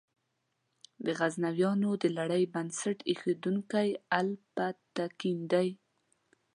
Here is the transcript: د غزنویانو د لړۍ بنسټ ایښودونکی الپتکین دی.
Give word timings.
د 1.05 1.07
غزنویانو 1.19 1.89
د 2.01 2.03
لړۍ 2.17 2.43
بنسټ 2.53 2.97
ایښودونکی 3.09 3.89
الپتکین 4.19 5.39
دی. 5.51 5.69